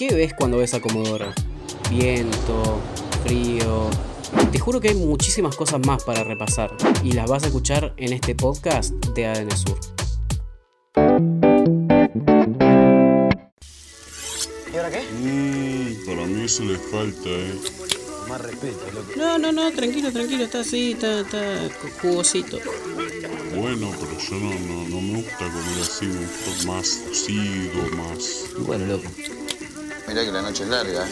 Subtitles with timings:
[0.00, 1.26] ¿Qué ves cuando ves a Comodoro?
[1.90, 2.80] Viento,
[3.22, 3.90] frío.
[4.50, 8.14] Te juro que hay muchísimas cosas más para repasar y las vas a escuchar en
[8.14, 9.78] este podcast de ADN Sur.
[14.72, 15.02] ¿Y ahora qué?
[15.20, 17.60] Mmm, para mí eso le falta, eh.
[18.26, 19.12] Más respeto, loco.
[19.18, 21.68] No, no, no, tranquilo, tranquilo, está así, está, está
[22.00, 22.58] jugosito.
[23.54, 28.46] Bueno, pero yo no, no, no me gusta comer así, me gusta más cocido, más...
[28.60, 29.10] Bueno, loco.
[30.10, 31.06] Mirá que la noche es larga.
[31.06, 31.10] ¿eh?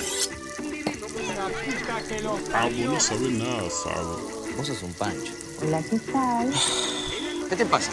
[2.53, 4.21] Ah, vos no sabés nada, asado.
[4.57, 5.33] Vos sos un pancho.
[5.63, 6.53] Hola, ¿qué tal?
[7.49, 7.93] ¿Qué te pasa?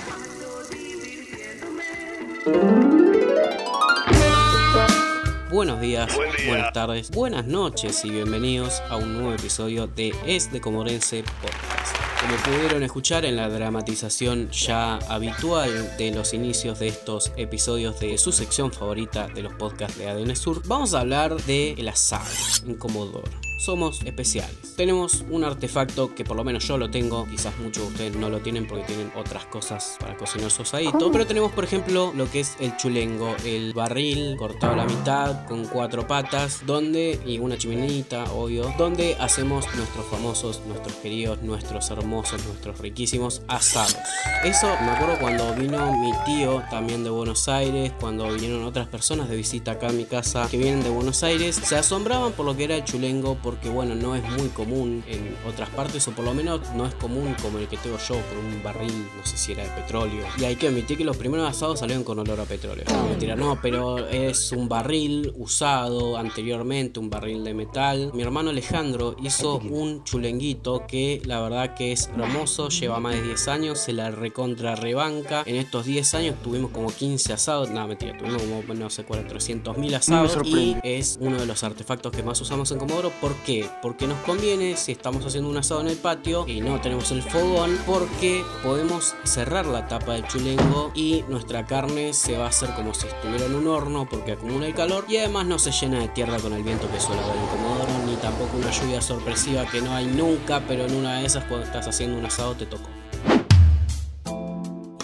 [5.51, 6.11] Buenos días,
[6.47, 12.04] buenas tardes, buenas noches y bienvenidos a un nuevo episodio de Es de Comorense Podcast.
[12.25, 18.17] Como pudieron escuchar en la dramatización ya habitual de los inicios de estos episodios de
[18.17, 22.25] su sección favorita de los podcasts de ADN Sur, vamos a hablar de el asado
[22.65, 23.29] en Comodoro.
[23.65, 24.75] Somos especiales.
[24.75, 28.29] Tenemos un artefacto que por lo menos yo lo tengo, quizás muchos de ustedes no
[28.29, 31.11] lo tienen porque tienen otras cosas para cocinar su asadito.
[31.11, 35.47] Pero tenemos por ejemplo lo que es el chulengo, el barril cortado a la mitad
[35.47, 41.89] con cuatro patas, donde, y una chimenita, obvio, donde hacemos nuestros famosos, nuestros queridos, nuestros
[41.89, 43.97] hermosos, nuestros riquísimos asados.
[44.43, 49.27] Eso me acuerdo cuando vino mi tío también de Buenos Aires, cuando vinieron otras personas
[49.27, 52.55] de visita acá a mi casa que vienen de Buenos Aires, se asombraban por lo
[52.55, 56.25] que era el chulengo porque bueno, no es muy común en otras partes o por
[56.25, 59.37] lo menos no es común como el que tengo yo con un barril, no sé
[59.37, 60.25] si era de petróleo.
[60.37, 62.83] Y hay que admitir que los primeros asados salieron con olor a petróleo.
[62.91, 68.11] No, mentira, no, pero es un barril usado anteriormente, un barril de metal.
[68.13, 73.23] Mi hermano Alejandro hizo un chulenguito que la verdad que es hermoso, lleva más de
[73.23, 75.43] 10 años, se la recontra rebanca.
[75.45, 79.77] En estos 10 años tuvimos como 15 asados, no, mentira, tuvimos como, no sé, 400
[79.77, 83.11] mil asados y es uno de los artefactos que más usamos en Comodoro.
[83.21, 83.69] ¿Por qué?
[83.81, 87.21] Porque nos conviene si estamos haciendo un asado en el patio y no tenemos el
[87.23, 92.73] fogón, porque podemos cerrar la tapa del chulengo y nuestra carne se va a hacer
[92.75, 95.99] como si estuviera en un horno porque acumula el calor y además no se llena
[95.99, 99.65] de tierra con el viento que suele haber en Comodoro, ni tampoco una lluvia sorpresiva
[99.65, 102.65] que no hay nunca, pero en una de esas cuando estás haciendo un asado te
[102.65, 102.94] tocó.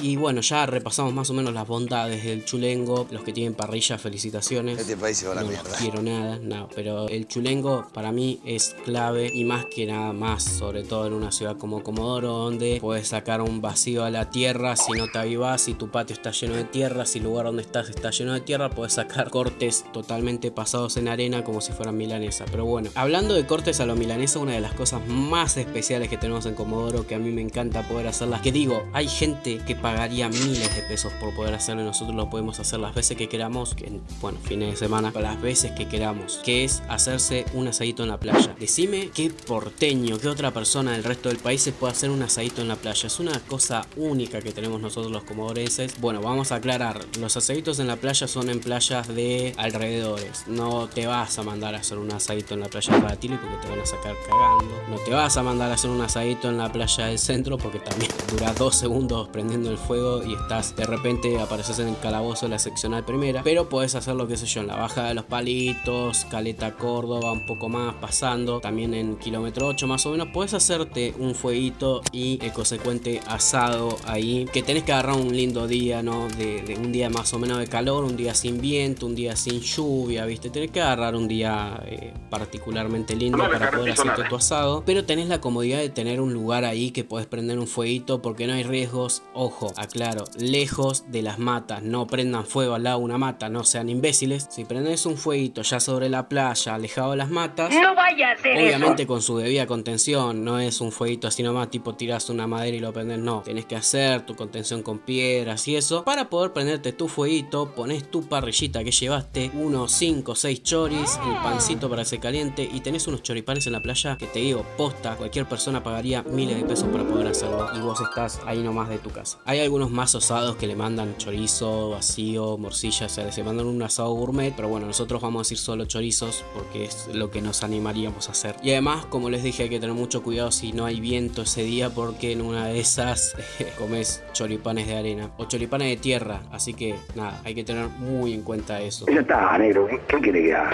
[0.01, 3.07] Y bueno, ya repasamos más o menos las bondades del chulengo.
[3.11, 4.79] Los que tienen parrilla, felicitaciones.
[4.79, 5.69] Este país se va a la no mierda.
[5.77, 10.43] quiero nada, no, pero el chulengo para mí es clave y más que nada más,
[10.43, 14.75] sobre todo en una ciudad como Comodoro, donde puedes sacar un vacío a la tierra
[14.75, 17.61] si no te avivas, si tu patio está lleno de tierra, si el lugar donde
[17.61, 21.97] estás está lleno de tierra, puedes sacar cortes totalmente pasados en arena como si fueran
[21.97, 22.45] milanesa.
[22.49, 26.17] Pero bueno, hablando de cortes a lo milanesa, una de las cosas más especiales que
[26.17, 29.75] tenemos en Comodoro, que a mí me encanta poder hacerlas, que digo, hay gente que
[29.91, 33.27] pagaría miles de pesos por poder hacerlo y nosotros lo podemos hacer las veces que
[33.27, 33.91] queramos, que
[34.21, 38.17] bueno, fines de semana, las veces que queramos, que es hacerse un asadito en la
[38.17, 38.55] playa.
[38.57, 42.61] Decime qué porteño, qué otra persona del resto del país se puede hacer un asadito
[42.61, 43.05] en la playa.
[43.05, 45.99] Es una cosa única que tenemos nosotros los comodorenses.
[45.99, 50.45] Bueno, vamos a aclarar, los asaditos en la playa son en playas de alrededores.
[50.47, 53.57] No te vas a mandar a hacer un asadito en la playa de Ratillo porque
[53.57, 54.73] te van a sacar cagando.
[54.89, 57.79] No te vas a mandar a hacer un asadito en la playa del centro porque
[57.79, 62.45] también dura dos segundos prendiendo el fuego y estás de repente apareces en el calabozo
[62.45, 63.41] de la seccional primera.
[63.43, 67.45] Pero puedes hacerlo, qué sé yo, en la baja de los palitos, Caleta Córdoba, un
[67.45, 68.59] poco más pasando.
[68.59, 70.29] También en kilómetro 8 más o menos.
[70.33, 74.45] Puedes hacerte un fueguito y el consecuente asado ahí.
[74.51, 76.27] Que tenés que agarrar un lindo día, ¿no?
[76.29, 79.35] De, de un día más o menos de calor, un día sin viento, un día
[79.35, 80.49] sin lluvia, ¿viste?
[80.49, 84.83] Tenés que agarrar un día eh, particularmente lindo para poder hacerte tu asado.
[84.85, 88.47] Pero tenés la comodidad de tener un lugar ahí que puedes prender un fueguito porque
[88.47, 89.23] no hay riesgos.
[89.33, 91.83] Ojo, aclaro, lejos de las matas.
[91.83, 94.47] No prendan fuego al lado de una mata, no sean imbéciles.
[94.49, 97.73] Si prendes un fueguito ya sobre la playa, alejado de las matas.
[97.73, 101.69] No vaya a hacer Obviamente con su debida contención, no es un fueguito así nomás,
[101.69, 103.41] tipo tiras una madera y lo prendes, no.
[103.41, 106.03] Tenés que hacer tu contención con piedras y eso.
[106.03, 111.19] Para poder prenderte tu fueguito, pones tu parrillita que llevaste, unos 5 o 6 choris,
[111.27, 114.39] el pancito para que se caliente y tenés unos choripanes en la playa que te
[114.39, 118.59] digo, posta, cualquier persona pagaría miles de pesos para poder hacerlo y vos estás ahí
[118.59, 119.39] nomás de tu casa.
[119.45, 123.81] Hay algunos más asados que le mandan chorizo, vacío, morcilla, o sea, se mandan un
[123.81, 127.63] asado gourmet, pero bueno, nosotros vamos a decir solo chorizos porque es lo que nos
[127.63, 128.55] animaríamos a hacer.
[128.63, 131.63] Y además, como les dije, hay que tener mucho cuidado si no hay viento ese
[131.63, 133.35] día porque en una de esas
[133.77, 138.33] comes choripanes de arena o choripanes de tierra, así que nada, hay que tener muy
[138.33, 139.05] en cuenta eso.
[139.07, 139.87] Ya está, negro.
[139.87, 140.21] ¿Qué?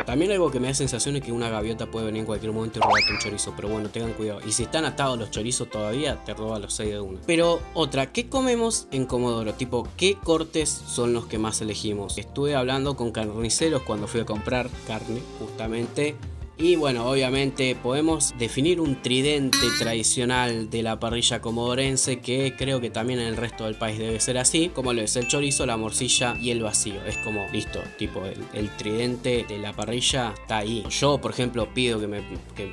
[0.05, 2.79] También algo que me da sensación es que una gaviota puede venir en cualquier momento
[2.79, 4.39] y robarte un chorizo, pero bueno, tengan cuidado.
[4.45, 7.19] Y si están atados los chorizos todavía, te roba los 6 de uno.
[7.25, 12.17] Pero otra, ¿qué comemos en Comodoro, tipo, ¿qué cortes son los que más elegimos?
[12.17, 16.15] Estuve hablando con carniceros cuando fui a comprar carne, justamente
[16.59, 22.89] y bueno, obviamente podemos definir un tridente tradicional de la parrilla comodorense que creo que
[22.89, 25.77] también en el resto del país debe ser así, como lo es el chorizo, la
[25.77, 26.95] morcilla y el vacío.
[27.05, 28.23] Es como, listo, tipo
[28.53, 30.83] el, tridente de la parrilla está ahí.
[30.89, 32.23] Yo, por ejemplo, pido que me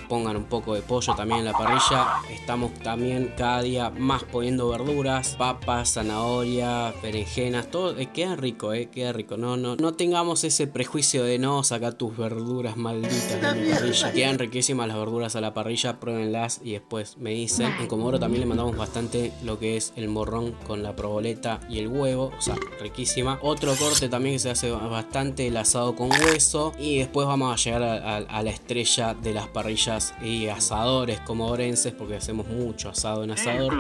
[0.09, 2.07] pongan un poco de pollo también en la parrilla.
[2.31, 7.99] Estamos también cada día más poniendo verduras, papas, zanahoria, berenjenas, todo.
[7.99, 9.37] Eh, queda rico, eh, queda rico.
[9.37, 13.74] No, no, no tengamos ese prejuicio de no sacar tus verduras malditas
[14.15, 17.73] Quedan riquísimas las verduras a la parrilla, pruébenlas y después me dicen.
[17.81, 21.79] En Comodoro también le mandamos bastante lo que es el morrón con la proboleta y
[21.79, 23.39] el huevo, o sea, riquísima.
[23.43, 26.73] Otro corte también que se hace bastante, el asado con hueso.
[26.79, 32.17] Y después vamos a llegar a, la estrella de las parrillas y asadores comodorenses, porque
[32.17, 33.75] hacemos mucho asado en asador.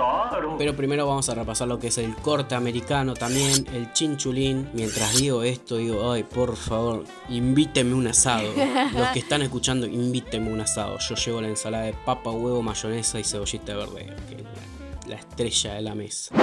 [0.59, 4.69] Pero primero vamos a repasar lo que es el corte americano también, el chinchulín.
[4.73, 8.49] Mientras digo esto, digo, ay, por favor, invíteme un asado.
[8.93, 10.99] Los que están escuchando invíteme un asado.
[10.99, 15.75] Yo llevo la ensalada de papa, huevo, mayonesa y cebollita verde, que es la estrella
[15.75, 16.35] de la mesa.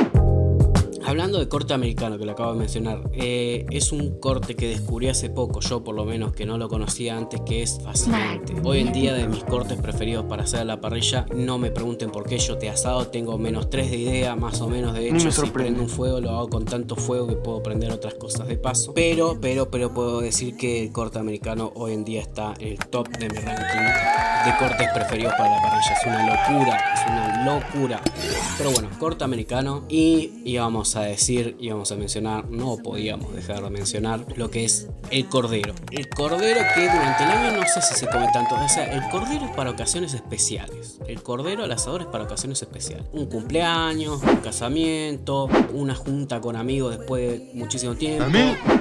[1.12, 5.10] Hablando de corte americano que lo acabo de mencionar, eh, es un corte que descubrí
[5.10, 8.56] hace poco, yo por lo menos que no lo conocía antes, que es fascinante.
[8.64, 12.24] Hoy en día de mis cortes preferidos para hacer la parrilla, no me pregunten por
[12.24, 15.48] qué yo te asado, tengo menos 3 de idea, más o menos de hecho, si
[15.48, 18.94] prendo un fuego lo hago con tanto fuego que puedo prender otras cosas de paso.
[18.94, 22.78] Pero, pero, pero puedo decir que el corte americano hoy en día está en el
[22.78, 25.94] top de mi ranking de cortes preferidos para la parrilla.
[25.94, 28.02] Es una locura, es una locura.
[28.58, 33.64] Pero bueno, corte americano y íbamos a decir y vamos a mencionar, no podíamos dejar
[33.64, 35.74] de mencionar lo que es el cordero.
[35.92, 38.56] El cordero que durante el año no sé si se come tanto.
[38.56, 41.00] O sea, el cordero es para ocasiones especiales.
[41.08, 43.06] El cordero al asador es para ocasiones especiales.
[43.12, 48.26] Un cumpleaños, un casamiento, una junta con amigos después de muchísimo tiempo.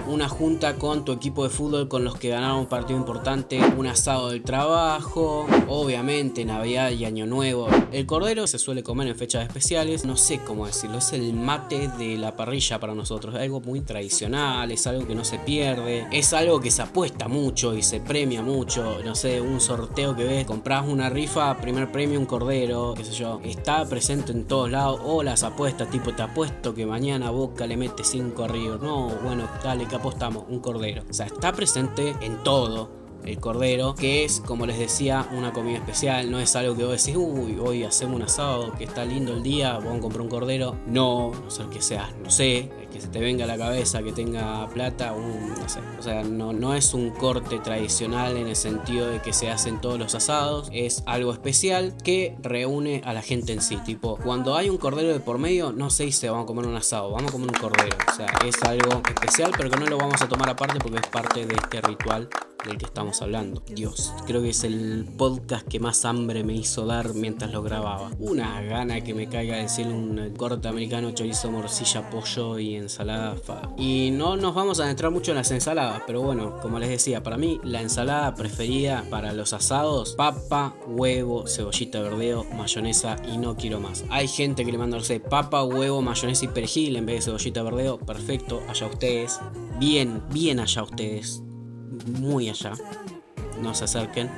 [0.06, 3.60] Una junta con tu equipo de fútbol con los que ganaron un partido importante.
[3.76, 5.46] Un asado del trabajo.
[5.68, 7.68] Obviamente Navidad y Año Nuevo.
[7.92, 10.04] El cordero se suele comer en fechas especiales.
[10.04, 10.98] No sé cómo decirlo.
[10.98, 13.34] Es el mate de la parrilla para nosotros.
[13.34, 17.28] Es algo muy tradicional, es algo que no se pierde, es algo que se apuesta
[17.28, 18.98] mucho y se premia mucho.
[19.04, 23.12] No sé, un sorteo que ves, compras una rifa, primer premio un cordero, qué sé
[23.12, 23.40] yo.
[23.44, 25.00] Está presente en todos lados.
[25.04, 28.78] O las apuestas, tipo te apuesto que mañana Boca le mete 5 arriba.
[28.80, 31.04] No, bueno, dale, que apostamos, un cordero.
[31.08, 35.78] O sea, está presente en todo el cordero, que es, como les decía, una comida
[35.78, 36.30] especial.
[36.30, 39.42] No es algo que vos decís, uy, hoy hacemos un asado, que está lindo el
[39.42, 40.76] día, vamos a comprar un cordero.
[40.86, 44.12] No, no ser que sea, no sé, que se te venga a la cabeza, que
[44.12, 45.80] tenga plata, no sé.
[45.98, 49.80] O sea, no, no es un corte tradicional en el sentido de que se hacen
[49.80, 50.68] todos los asados.
[50.72, 53.76] Es algo especial que reúne a la gente en sí.
[53.84, 56.76] Tipo, cuando hay un cordero de por medio, no se dice vamos a comer un
[56.76, 57.96] asado, vamos a comer un cordero.
[58.10, 61.06] O sea, es algo especial, pero que no lo vamos a tomar aparte porque es
[61.08, 62.28] parte de este ritual
[62.66, 63.62] del que estamos hablando.
[63.66, 68.10] Dios, creo que es el podcast que más hambre me hizo dar mientras lo grababa.
[68.18, 73.36] Una gana que me caiga del cielo un corte americano, chorizo, morcilla, pollo y ensalada.
[73.76, 77.22] Y no nos vamos a adentrar mucho en las ensaladas, pero bueno, como les decía,
[77.22, 83.56] para mí la ensalada preferida para los asados, papa, huevo, cebollita verdeo, mayonesa y no
[83.56, 84.04] quiero más.
[84.10, 87.22] Hay gente que le manda, no sé, papa, huevo, mayonesa y perejil en vez de
[87.22, 87.98] cebollita verdeo.
[87.98, 89.40] Perfecto, allá ustedes.
[89.78, 91.42] Bien, bien allá ustedes
[92.06, 92.72] muy allá.
[93.60, 94.30] No se acerquen.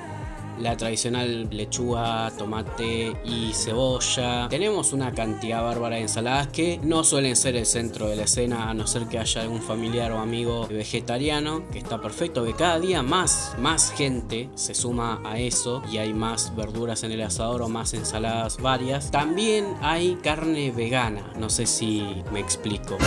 [0.59, 4.49] La tradicional lechuga, tomate y cebolla.
[4.49, 8.69] Tenemos una cantidad bárbara de ensaladas que no suelen ser el centro de la escena
[8.69, 12.79] a no ser que haya algún familiar o amigo vegetariano, que está perfecto, que cada
[12.79, 17.63] día más, más gente se suma a eso y hay más verduras en el asador
[17.63, 19.11] o más ensaladas varias.
[19.11, 22.99] También hay carne vegana, no sé si me explico.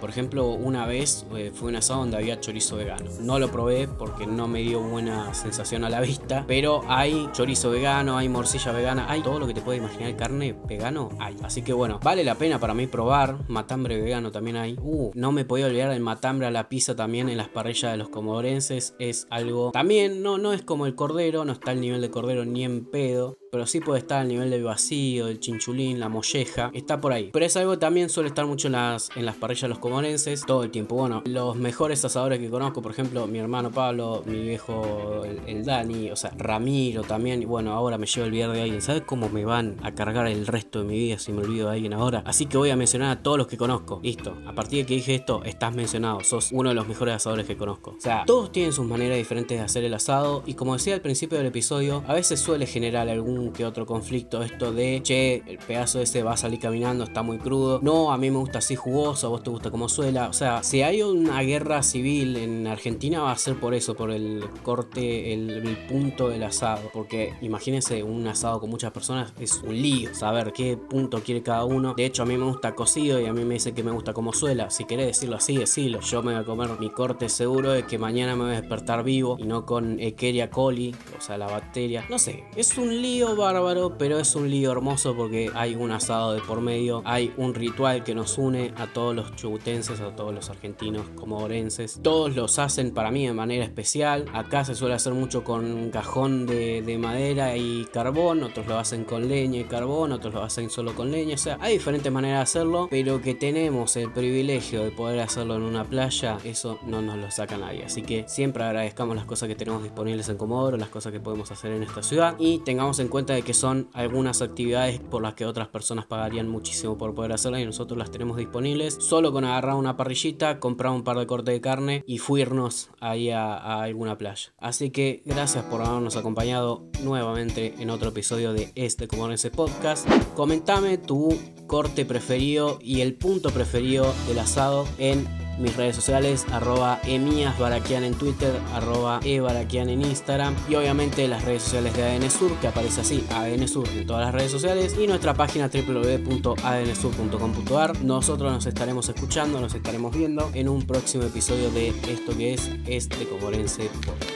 [0.00, 3.10] Por ejemplo, una vez eh, fue un asado donde había chorizo vegano.
[3.20, 7.70] No lo probé porque no me dio buena sensación a la vista, pero hay chorizo
[7.70, 11.36] vegano, hay morcilla vegana, hay todo lo que te puede imaginar carne vegano, hay.
[11.42, 13.38] Así que bueno, vale la pena para mí probar.
[13.48, 14.76] Matambre vegano también hay.
[14.80, 17.98] Uh, no me podía olvidar del matambre a la pizza también en las parrillas de
[17.98, 18.94] los comodorenses.
[18.98, 22.44] Es algo también, no, no es como el cordero, no está al nivel de cordero
[22.44, 26.70] ni en pedo pero sí puede estar al nivel del vacío, del chinchulín, la molleja,
[26.72, 27.30] está por ahí.
[27.32, 29.78] Pero es algo que también suele estar mucho en las, en las parrillas de los
[29.78, 30.96] comorenses todo el tiempo.
[30.96, 36.10] Bueno, los mejores asadores que conozco, por ejemplo, mi hermano Pablo, mi viejo el, Dani,
[36.10, 37.42] o sea, Ramiro también.
[37.42, 38.82] Y bueno, ahora me llevo a olvidar de alguien.
[38.82, 41.74] ¿Sabes cómo me van a cargar el resto de mi vida si me olvido de
[41.74, 42.22] alguien ahora?
[42.26, 44.00] Así que voy a mencionar a todos los que conozco.
[44.02, 47.46] Listo, a partir de que dije esto, estás mencionado, sos uno de los mejores asadores
[47.46, 47.94] que conozco.
[47.96, 51.00] O sea, todos tienen sus maneras diferentes de hacer el asado y como decía al
[51.00, 55.58] principio del episodio, a veces suele generar algún que otro conflicto esto de, che, el
[55.58, 57.80] pedazo ese va a salir caminando, está muy crudo.
[57.82, 60.28] No, a mí me gusta así jugoso, a vos te gusta como suela.
[60.28, 64.10] O sea, si hay una guerra civil en Argentina va a ser por eso, por
[64.10, 66.90] el corte, el, punto del asado.
[66.92, 71.64] Porque imagínense un asado con muchas personas, es un lío saber qué punto quiere cada
[71.64, 71.94] uno.
[71.94, 74.12] De hecho, a mí me gusta cocido y a mí me dice que me gusta
[74.12, 74.70] como suela.
[74.70, 76.00] Si querés decirlo así, decilo.
[76.00, 79.04] Yo me voy a comer mi corte seguro de que mañana me voy a despertar
[79.04, 82.04] vivo y no con Echeria coli, o sea, la bacteria.
[82.08, 86.32] No sé, es un lío bárbaro, pero es un lío hermoso porque hay un asado
[86.32, 90.34] de por medio, hay un ritual que nos une a todos los chubutenses, a todos
[90.34, 92.00] los argentinos como orenses.
[92.02, 94.26] Todos los hacen para mí de manera especial.
[94.32, 98.78] Acá se suele hacer mucho con un cajón de, de madera y carbón, otros lo
[98.78, 101.34] hacen con leña y carbón, otros lo hacen solo con leña.
[101.34, 105.56] O sea, hay diferentes maneras de hacerlo, pero que tenemos el privilegio de poder hacerlo
[105.56, 107.84] en una playa, eso no nos lo saca nadie.
[107.84, 111.50] Así que siempre agradezcamos las cosas que tenemos disponibles en Comodoro, las cosas que podemos
[111.50, 115.34] hacer en esta ciudad y tengamos en cuenta de que son algunas actividades por las
[115.34, 119.44] que otras personas pagarían muchísimo por poder hacerlas y nosotros las tenemos disponibles solo con
[119.44, 124.18] agarrar una parrillita, comprar un par de cortes de carne y fuirnos ahí a, alguna
[124.18, 124.52] playa.
[124.58, 130.08] Así que gracias por habernos acompañado nuevamente en otro episodio de este Comorense Podcast.
[130.34, 135.26] Comentame tu corte preferido y el punto preferido del asado en
[135.58, 141.44] mis redes sociales, arroba Emias Baraquian en Twitter, arroba ebaraquian en Instagram y obviamente las
[141.44, 144.96] redes sociales de ADN Sur, que aparece así, ADN Sur en todas las redes sociales
[144.98, 148.02] y nuestra página www.adnsur.com.ar.
[148.02, 152.70] Nosotros nos estaremos escuchando, nos estaremos viendo en un próximo episodio de esto que es
[152.86, 154.29] este Comorense Podcast.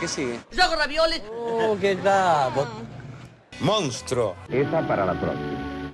[0.00, 0.40] ¿Qué sigue?
[0.50, 1.22] Yo hago ravioles.
[1.30, 2.66] Oh, qué capo.
[3.60, 4.34] Monstruo.
[4.48, 5.92] Esa para la próxima.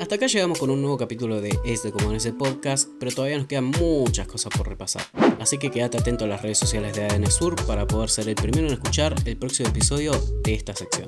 [0.00, 3.38] Hasta acá llegamos con un nuevo capítulo de Este como en ese podcast, pero todavía
[3.38, 5.02] nos quedan muchas cosas por repasar.
[5.40, 8.34] Así que quédate atento a las redes sociales de ADN Sur para poder ser el
[8.34, 11.06] primero en escuchar el próximo episodio de esta sección.